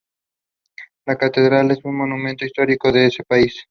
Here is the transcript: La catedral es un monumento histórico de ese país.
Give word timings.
La 1.05 1.15
catedral 1.15 1.69
es 1.69 1.77
un 1.85 1.95
monumento 1.95 2.43
histórico 2.43 2.91
de 2.91 3.05
ese 3.05 3.23
país. 3.23 3.55